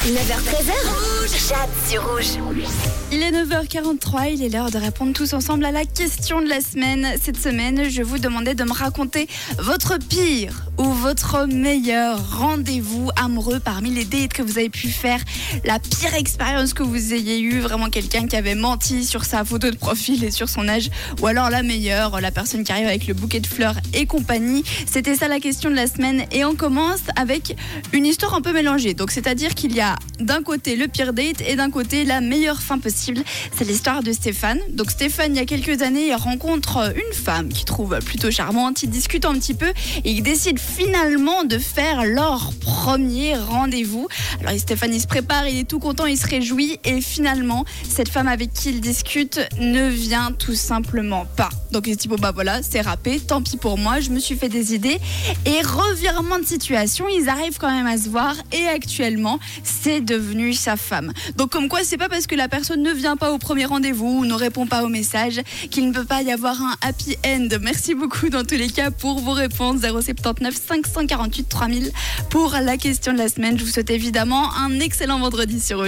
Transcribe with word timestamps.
9h13h, 0.00 1.48
Jade 1.48 1.68
sur 1.86 2.02
rouge. 2.08 2.38
Il 3.12 3.22
est 3.22 3.32
9h43, 3.32 4.32
il 4.32 4.42
est 4.42 4.48
l'heure 4.48 4.70
de 4.70 4.78
répondre 4.78 5.12
tous 5.12 5.34
ensemble 5.34 5.62
à 5.66 5.72
la 5.72 5.84
question 5.84 6.40
de 6.40 6.48
la 6.48 6.62
semaine. 6.62 7.06
Cette 7.20 7.36
semaine, 7.36 7.90
je 7.90 8.02
vous 8.02 8.18
demandais 8.18 8.54
de 8.54 8.64
me 8.64 8.72
raconter 8.72 9.28
votre 9.58 9.98
pire 9.98 10.64
ou 10.78 10.84
votre 10.84 11.46
meilleur 11.46 12.38
rendez-vous 12.38 13.10
amoureux 13.14 13.60
parmi 13.60 13.90
les 13.90 14.06
dates 14.06 14.32
que 14.32 14.42
vous 14.42 14.56
avez 14.56 14.70
pu 14.70 14.88
faire, 14.88 15.20
la 15.64 15.78
pire 15.78 16.14
expérience 16.14 16.72
que 16.72 16.82
vous 16.82 17.12
ayez 17.12 17.38
eue, 17.40 17.60
vraiment 17.60 17.90
quelqu'un 17.90 18.26
qui 18.26 18.36
avait 18.36 18.54
menti 18.54 19.04
sur 19.04 19.26
sa 19.26 19.44
photo 19.44 19.70
de 19.70 19.76
profil 19.76 20.24
et 20.24 20.30
sur 20.30 20.48
son 20.48 20.66
âge, 20.66 20.88
ou 21.20 21.26
alors 21.26 21.50
la 21.50 21.62
meilleure, 21.62 22.22
la 22.22 22.30
personne 22.30 22.64
qui 22.64 22.72
arrive 22.72 22.86
avec 22.86 23.06
le 23.06 23.12
bouquet 23.12 23.40
de 23.40 23.46
fleurs 23.46 23.76
et 23.92 24.06
compagnie. 24.06 24.64
C'était 24.86 25.14
ça 25.14 25.28
la 25.28 25.40
question 25.40 25.68
de 25.68 25.74
la 25.74 25.86
semaine 25.86 26.24
et 26.32 26.46
on 26.46 26.54
commence 26.54 27.02
avec 27.16 27.54
une 27.92 28.06
histoire 28.06 28.32
un 28.32 28.40
peu 28.40 28.54
mélangée. 28.54 28.94
Donc 28.94 29.10
c'est-à-dire 29.10 29.54
qu'il 29.54 29.74
y 29.74 29.80
a 29.80 29.89
d'un 30.18 30.42
côté 30.42 30.76
le 30.76 30.88
pire 30.88 31.12
date 31.12 31.40
et 31.46 31.56
d'un 31.56 31.70
côté 31.70 32.04
la 32.04 32.20
meilleure 32.20 32.60
fin 32.60 32.78
possible. 32.78 33.22
C'est 33.56 33.64
l'histoire 33.64 34.02
de 34.02 34.12
Stéphane. 34.12 34.58
Donc 34.70 34.90
Stéphane, 34.90 35.34
il 35.34 35.38
y 35.38 35.42
a 35.42 35.46
quelques 35.46 35.82
années, 35.82 36.08
il 36.08 36.14
rencontre 36.14 36.92
une 36.94 37.14
femme 37.14 37.48
qu'il 37.48 37.64
trouve 37.64 37.98
plutôt 38.00 38.30
charmante. 38.30 38.82
Ils 38.82 38.90
discutent 38.90 39.24
un 39.24 39.34
petit 39.34 39.54
peu 39.54 39.72
et 40.04 40.10
ils 40.10 40.22
décident 40.22 40.60
finalement 40.60 41.44
de 41.44 41.58
faire 41.58 42.04
leur 42.04 42.52
premier 42.80 43.36
rendez-vous. 43.36 44.08
Alors 44.40 44.58
Stéphane, 44.58 44.94
il 44.94 45.02
se 45.02 45.06
prépare, 45.06 45.46
il 45.46 45.58
est 45.58 45.68
tout 45.68 45.80
content, 45.80 46.06
il 46.06 46.16
se 46.16 46.26
réjouit 46.26 46.78
et 46.82 47.02
finalement, 47.02 47.66
cette 47.86 48.08
femme 48.08 48.26
avec 48.26 48.54
qui 48.54 48.70
il 48.70 48.80
discute 48.80 49.38
ne 49.58 49.86
vient 49.86 50.32
tout 50.32 50.54
simplement 50.54 51.26
pas. 51.36 51.50
Donc 51.72 51.86
il 51.86 51.92
se 51.92 51.98
dit 51.98 52.08
bon 52.08 52.16
bah 52.16 52.32
voilà, 52.32 52.62
c'est 52.62 52.80
râpé, 52.80 53.20
tant 53.20 53.42
pis 53.42 53.58
pour 53.58 53.76
moi, 53.76 54.00
je 54.00 54.08
me 54.08 54.18
suis 54.18 54.34
fait 54.34 54.48
des 54.48 54.74
idées 54.74 54.98
et 55.44 55.60
revirement 55.60 56.38
de 56.38 56.46
situation, 56.46 57.04
ils 57.08 57.28
arrivent 57.28 57.58
quand 57.58 57.70
même 57.70 57.86
à 57.86 57.98
se 57.98 58.08
voir 58.08 58.34
et 58.50 58.66
actuellement, 58.66 59.38
c'est 59.62 60.00
devenu 60.00 60.54
sa 60.54 60.76
femme. 60.76 61.12
Donc 61.36 61.50
comme 61.50 61.68
quoi, 61.68 61.80
c'est 61.84 61.98
pas 61.98 62.08
parce 62.08 62.26
que 62.26 62.34
la 62.34 62.48
personne 62.48 62.82
ne 62.82 62.92
vient 62.92 63.18
pas 63.18 63.30
au 63.30 63.36
premier 63.36 63.66
rendez-vous 63.66 64.20
ou 64.20 64.24
ne 64.24 64.34
répond 64.34 64.66
pas 64.66 64.84
au 64.84 64.88
message 64.88 65.42
qu'il 65.70 65.86
ne 65.86 65.92
peut 65.92 66.06
pas 66.06 66.22
y 66.22 66.32
avoir 66.32 66.58
un 66.62 66.76
happy 66.80 67.18
end. 67.26 67.48
Merci 67.60 67.94
beaucoup 67.94 68.30
dans 68.30 68.44
tous 68.44 68.56
les 68.56 68.70
cas 68.70 68.90
pour 68.90 69.20
vos 69.20 69.32
réponses 69.32 69.82
079 69.82 70.54
548 70.66 71.46
3000 71.46 71.92
pour 72.30 72.54
la 72.70 72.76
question 72.76 73.12
de 73.12 73.18
la 73.18 73.28
semaine. 73.28 73.58
Je 73.58 73.64
vous 73.64 73.70
souhaite 73.70 73.90
évidemment 73.90 74.54
un 74.54 74.78
excellent 74.78 75.18
vendredi 75.18 75.60
sur. 75.60 75.84